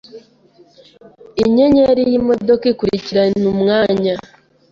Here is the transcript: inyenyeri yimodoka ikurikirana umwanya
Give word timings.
inyenyeri 1.43 2.01
yimodoka 2.11 2.63
ikurikirana 2.73 3.43
umwanya 3.53 4.13